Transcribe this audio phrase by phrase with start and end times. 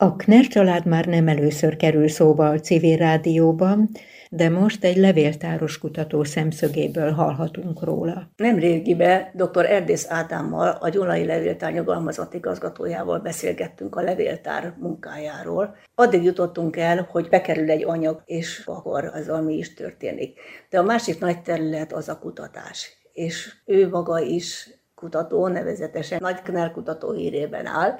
[0.00, 3.88] A Kner család már nem először kerül szóba a civil rádióban,
[4.30, 8.30] de most egy levéltáros kutató szemszögéből hallhatunk róla.
[8.36, 9.64] Nemrégibe dr.
[9.64, 15.76] Erdész Ádámmal, a Gyulai Levéltár nyugalmazott igazgatójával beszélgettünk a levéltár munkájáról.
[15.94, 20.38] Addig jutottunk el, hogy bekerül egy anyag, és akkor az, ami is történik.
[20.70, 22.92] De a másik nagy terület az a kutatás.
[23.12, 27.98] És ő maga is kutató, nevezetesen Nagy Knell kutató hírében áll,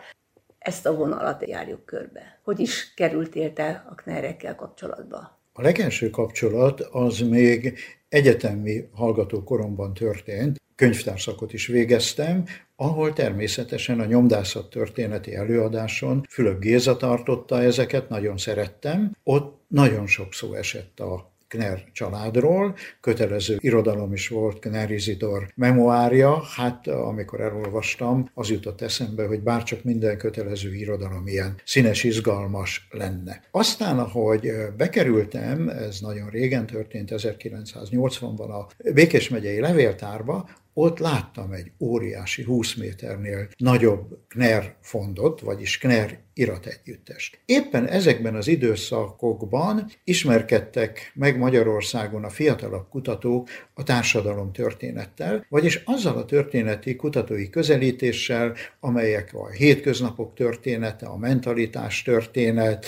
[0.59, 2.41] ezt a vonalat járjuk körbe.
[2.43, 5.41] Hogy is kerültél te a knerekkel kapcsolatba?
[5.53, 12.45] A legelső kapcsolat az még egyetemi hallgatókoromban történt, könyvtárszakot is végeztem,
[12.77, 19.17] ahol természetesen a nyomdászat történeti előadáson Fülöp Géza tartotta ezeket, nagyon szerettem.
[19.23, 26.43] Ott nagyon sok szó esett a Kner családról, kötelező irodalom is volt Kner Izidor memoárja,
[26.57, 33.43] hát amikor elolvastam, az jutott eszembe, hogy bárcsak minden kötelező irodalom ilyen színes, izgalmas lenne.
[33.51, 41.73] Aztán, ahogy bekerültem, ez nagyon régen történt, 1980-ban a Békés megyei levéltárba, ott láttam egy
[41.81, 47.39] óriási 20 méternél nagyobb Kner fondot, vagyis Kner irategyüttest.
[47.45, 56.17] Éppen ezekben az időszakokban ismerkedtek meg Magyarországon a fiatalabb kutatók a társadalom történettel, vagyis azzal
[56.17, 62.87] a történeti kutatói közelítéssel, amelyek a hétköznapok története, a mentalitás történet,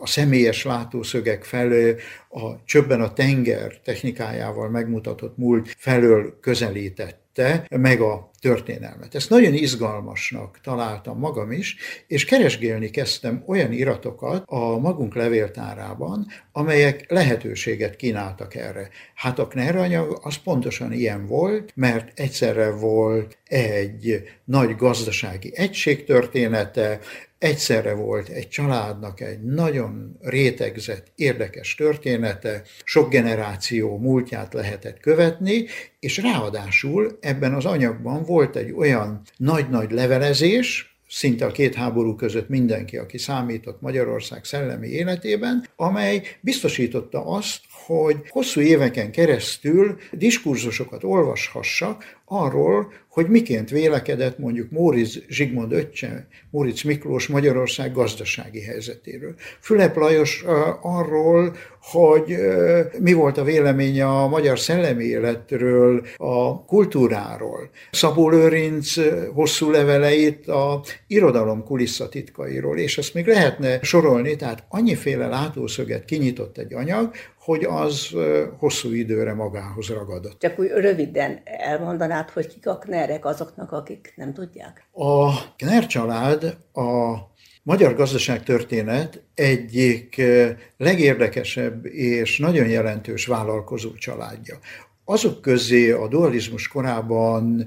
[0.00, 1.96] a személyes látószögek felől,
[2.28, 9.14] a csöbben a tenger technikájával megmutatott múlt felől közelítette meg a történelmet.
[9.14, 17.10] Ezt nagyon izgalmasnak találtam magam is, és keresgélni kezdtem olyan iratokat a magunk levéltárában, amelyek
[17.10, 18.88] lehetőséget kínáltak erre.
[19.14, 26.04] Hát a Kner anyag az pontosan ilyen volt, mert egyszerre volt egy nagy gazdasági egység
[26.04, 27.00] története,
[27.40, 35.64] Egyszerre volt egy családnak egy nagyon rétegzett, érdekes története, sok generáció múltját lehetett követni,
[36.00, 42.48] és ráadásul ebben az anyagban volt egy olyan nagy-nagy levelezés, szinte a két háború között
[42.48, 52.19] mindenki, aki számított Magyarország szellemi életében, amely biztosította azt, hogy hosszú éveken keresztül diskurzusokat olvashassak
[52.32, 59.34] arról, hogy miként vélekedett mondjuk Móricz Zsigmond öccse, Móricz Miklós Magyarország gazdasági helyzetéről.
[59.60, 60.44] Fülep Lajos
[60.80, 62.36] arról, hogy
[62.98, 67.70] mi volt a véleménye a magyar szellemi életről, a kultúráról.
[67.90, 68.94] Szabó Lőrinc
[69.34, 76.74] hosszú leveleit a irodalom kulisszatitkairól, és ezt még lehetne sorolni, tehát annyiféle látószöget kinyitott egy
[76.74, 78.08] anyag, hogy az
[78.58, 80.40] hosszú időre magához ragadott.
[80.40, 84.88] Csak úgy röviden elmondanád, hogy kik a knerek azoknak, akik nem tudják?
[84.92, 87.16] A kner család a
[87.62, 90.22] magyar gazdaságtörténet egyik
[90.76, 94.58] legérdekesebb és nagyon jelentős vállalkozó családja
[95.04, 97.66] azok közé a dualizmus korában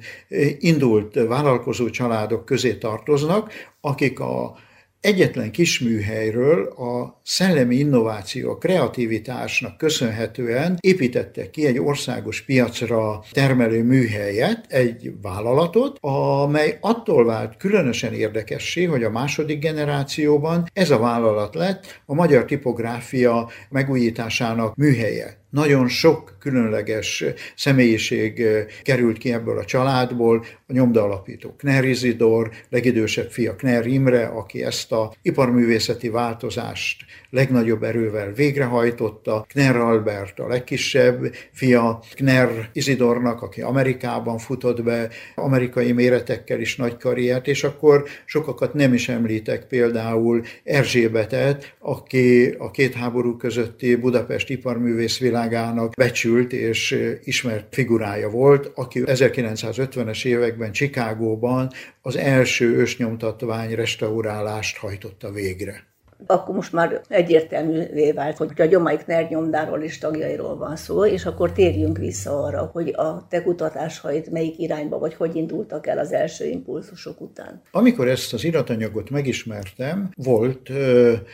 [0.59, 3.51] indult vállalkozó családok közé tartoznak,
[3.81, 4.55] akik a
[5.03, 14.65] egyetlen kisműhelyről a szellemi innováció, a kreativitásnak köszönhetően építettek ki egy országos piacra termelő műhelyet,
[14.67, 22.01] egy vállalatot, amely attól vált különösen érdekessé, hogy a második generációban ez a vállalat lett
[22.05, 27.23] a magyar tipográfia megújításának műhelye nagyon sok különleges
[27.55, 28.43] személyiség
[28.83, 34.63] került ki ebből a családból, a nyomda alapító Kner Izidor, legidősebb fia Kner Imre, aki
[34.63, 43.61] ezt a iparművészeti változást legnagyobb erővel végrehajtotta, Kner Albert a legkisebb fia, Kner Izidornak, aki
[43.61, 50.43] Amerikában futott be, amerikai méretekkel is nagy karriert, és akkor sokakat nem is említek, például
[50.63, 55.19] Erzsébetet, aki a két háború közötti Budapest iparművész
[55.49, 61.69] világának becsült és ismert figurája volt, aki 1950-es években Csikágóban
[62.01, 65.92] az első ősnyomtatvány restaurálást hajtotta végre
[66.27, 71.51] akkor most már egyértelművé vált, hogy a Gyomaik nyomdáról és tagjairól van szó, és akkor
[71.51, 76.45] térjünk vissza arra, hogy a te kutatásaid melyik irányba, vagy hogy indultak el az első
[76.45, 77.61] impulzusok után.
[77.71, 80.69] Amikor ezt az iratanyagot megismertem, volt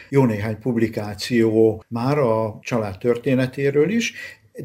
[0.09, 4.13] jó néhány publikáció már a család történetéről is,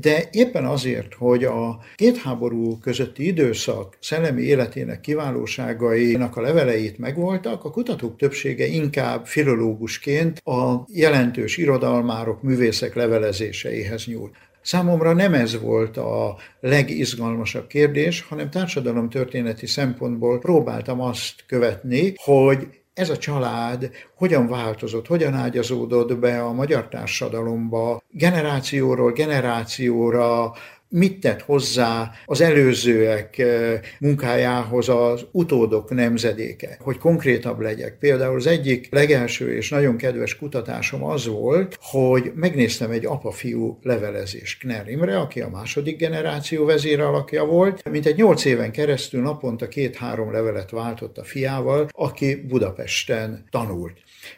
[0.00, 7.64] de éppen azért, hogy a két háború közötti időszak szellemi életének kiválóságainak a leveleit megvoltak,
[7.64, 14.34] a kutatók többsége inkább filológusként a jelentős irodalmárok, művészek levelezéseihez nyúlt.
[14.62, 23.10] Számomra nem ez volt a legizgalmasabb kérdés, hanem társadalomtörténeti szempontból próbáltam azt követni, hogy ez
[23.10, 30.52] a család hogyan változott, hogyan ágyazódott be a magyar társadalomba, generációról generációra,
[30.96, 37.98] mit tett hozzá az előzőek eh, munkájához az utódok nemzedéke, hogy konkrétabb legyek.
[37.98, 44.58] Például az egyik legelső és nagyon kedves kutatásom az volt, hogy megnéztem egy apa-fiú levelezést
[44.58, 50.32] Kner Imre, aki a második generáció vezéralakja volt, mint egy nyolc éven keresztül naponta két-három
[50.32, 53.92] levelet váltott a fiával, aki Budapesten tanult.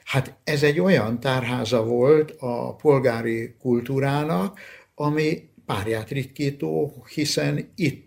[0.04, 4.58] Hát ez egy olyan tárháza volt a polgári kultúrának,
[4.94, 8.06] ami párját ritkító, hiszen itt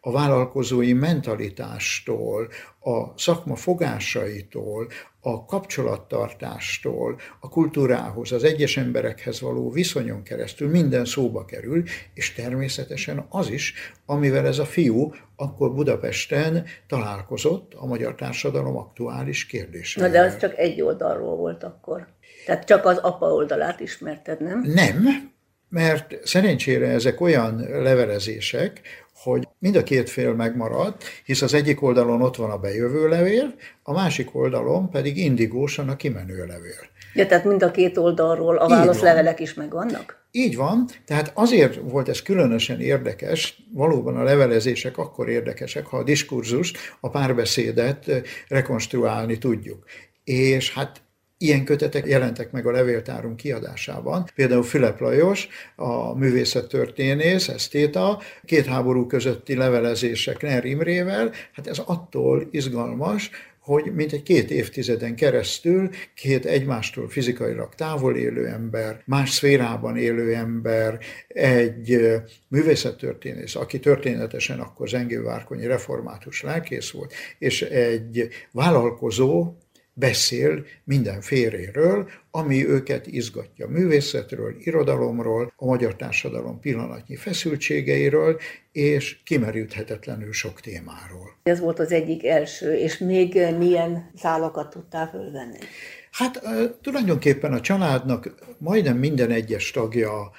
[0.00, 2.48] a vállalkozói mentalitástól,
[2.80, 4.88] a szakma fogásaitól,
[5.20, 11.82] a kapcsolattartástól, a kultúrához, az egyes emberekhez való viszonyon keresztül minden szóba kerül,
[12.14, 13.74] és természetesen az is,
[14.06, 20.10] amivel ez a fiú akkor Budapesten találkozott a magyar társadalom aktuális kérdéseivel.
[20.10, 22.06] Na de az csak egy oldalról volt akkor.
[22.46, 24.60] Tehát csak az apa oldalát ismerted, nem?
[24.60, 25.31] Nem,
[25.72, 28.80] mert szerencsére ezek olyan levelezések,
[29.14, 33.54] hogy mind a két fél megmaradt, hisz az egyik oldalon ott van a bejövő levél,
[33.82, 36.90] a másik oldalon pedig indigósan a kimenő levél.
[37.14, 40.26] Ja, tehát mind a két oldalról a válaszlevelek is megvannak?
[40.30, 46.02] Így van, tehát azért volt ez különösen érdekes, valóban a levelezések akkor érdekesek, ha a
[46.02, 48.10] diskurzust, a párbeszédet
[48.48, 49.84] rekonstruálni tudjuk.
[50.24, 51.00] És hát
[51.42, 54.24] Ilyen kötetek jelentek meg a levéltárunk kiadásában.
[54.34, 62.48] Például Fülep Lajos, a művészettörténész, esztéta, két háború közötti levelezések Ner Imrével, hát ez attól
[62.50, 69.96] izgalmas, hogy mint egy két évtizeden keresztül két egymástól fizikailag távol élő ember, más szférában
[69.96, 70.98] élő ember,
[71.28, 71.98] egy
[72.48, 79.54] művészettörténész, aki történetesen akkor Zengő-Várkonyi református lelkész volt, és egy vállalkozó,
[79.94, 88.40] beszél minden féréről, ami őket izgatja művészetről, irodalomról, a magyar társadalom pillanatnyi feszültségeiről,
[88.72, 91.36] és kimerülthetetlenül sok témáról.
[91.42, 95.58] Ez volt az egyik első, és még milyen szálakat tudtál fölvenni?
[96.10, 96.42] Hát
[96.82, 100.30] tulajdonképpen a családnak majdnem minden egyes tagja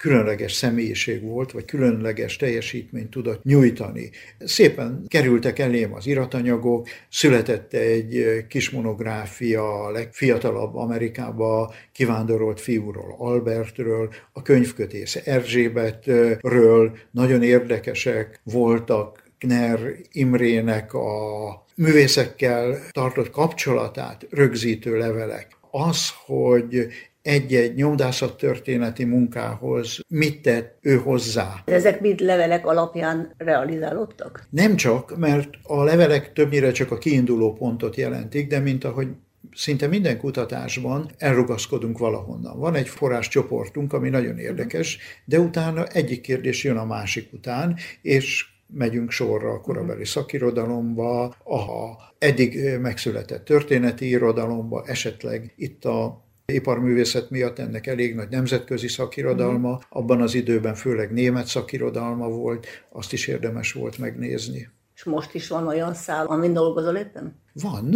[0.00, 4.10] különleges személyiség volt, vagy különleges teljesítményt tudott nyújtani.
[4.38, 14.14] Szépen kerültek elém az iratanyagok, született egy kis monográfia a legfiatalabb Amerikába kivándorolt fiúról, Albertről,
[14.32, 19.80] a könyvkötész Erzsébetről, nagyon érdekesek voltak Kner
[20.12, 25.48] Imrének a művészekkel tartott kapcsolatát rögzítő levelek.
[25.70, 26.88] Az, hogy
[27.22, 31.62] egy-egy nyomdászat történeti munkához mit tett ő hozzá.
[31.64, 34.46] Ezek mind levelek alapján realizálódtak?
[34.50, 39.08] Nem csak, mert a levelek többnyire csak a kiinduló pontot jelentik, de mint ahogy
[39.54, 42.58] szinte minden kutatásban elrugaszkodunk valahonnan.
[42.58, 48.46] Van egy forráscsoportunk, ami nagyon érdekes, de utána egyik kérdés jön a másik után, és
[48.66, 57.58] megyünk sorra a korabeli szakirodalomba, a eddig megszületett történeti irodalomba, esetleg itt a iparművészet miatt
[57.58, 59.80] ennek elég nagy nemzetközi szakirodalma, mhm.
[59.88, 64.68] abban az időben főleg német szakirodalma volt, azt is érdemes volt megnézni.
[64.94, 67.36] És most is van olyan szál, amin dolgozol éppen?
[67.52, 67.94] Van.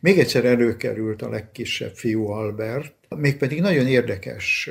[0.00, 4.70] Még egyszer előkerült a legkisebb fiú Albert, mégpedig nagyon érdekes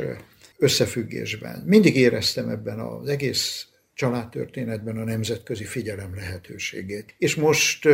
[0.57, 1.63] összefüggésben.
[1.65, 7.15] Mindig éreztem ebben az egész családtörténetben a nemzetközi figyelem lehetőségét.
[7.17, 7.87] És most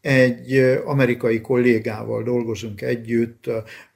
[0.00, 3.50] egy amerikai kollégával dolgozunk együtt,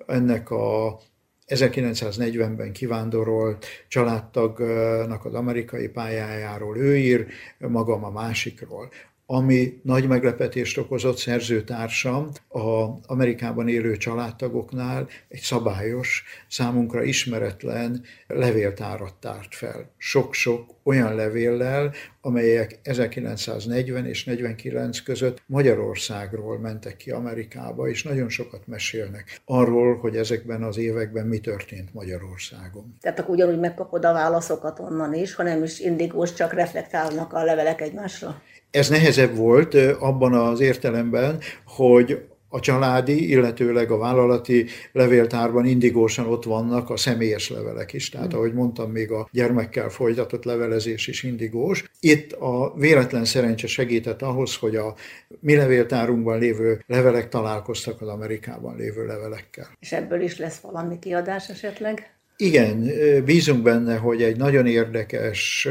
[0.06, 0.98] ennek a
[1.46, 7.26] 1940-ben kivándorolt családtagnak az amerikai pályájáról ő ír,
[7.58, 8.90] magam a másikról
[9.34, 19.54] ami nagy meglepetést okozott szerzőtársam a Amerikában élő családtagoknál egy szabályos, számunkra ismeretlen levéltárat tárt
[19.54, 19.90] fel.
[19.96, 28.66] Sok-sok olyan levéllel, amelyek 1940 és 49 között Magyarországról mentek ki Amerikába, és nagyon sokat
[28.66, 32.96] mesélnek arról, hogy ezekben az években mi történt Magyarországon.
[33.00, 37.80] Tehát akkor ugyanúgy megkapod a válaszokat onnan is, hanem is indigós, csak reflektálnak a levelek
[37.80, 38.42] egymásra?
[38.74, 42.18] Ez nehezebb volt abban az értelemben, hogy
[42.54, 48.08] a családi, illetőleg a vállalati levéltárban indigósan ott vannak a személyes levelek is.
[48.08, 48.38] Tehát, hmm.
[48.38, 51.84] ahogy mondtam, még a gyermekkel folytatott levelezés is indigós.
[52.00, 54.94] Itt a véletlen szerencse segített ahhoz, hogy a
[55.40, 59.68] mi levéltárunkban lévő levelek találkoztak az Amerikában lévő levelekkel.
[59.80, 62.14] És ebből is lesz valami kiadás esetleg?
[62.36, 62.90] Igen,
[63.24, 65.68] bízunk benne, hogy egy nagyon érdekes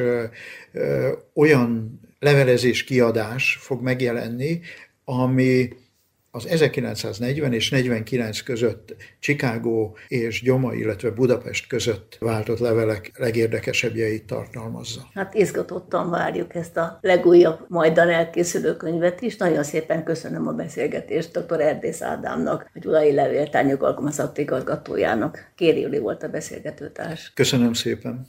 [1.33, 4.59] olyan levelezés kiadás fog megjelenni,
[5.05, 5.69] ami
[6.35, 15.01] az 1940 és 49 között Chicago és Gyoma, illetve Budapest között váltott levelek legérdekesebbjeit tartalmazza.
[15.13, 19.37] Hát izgatottan várjuk ezt a legújabb majdan elkészülő könyvet is.
[19.37, 21.61] Nagyon szépen köszönöm a beszélgetést dr.
[21.61, 25.51] Erdész Ádámnak, a Gyulai Levéltár nyugalkalmazott igazgatójának.
[25.55, 27.31] Kéri Juli volt a beszélgetőtárs.
[27.33, 28.27] Köszönöm szépen.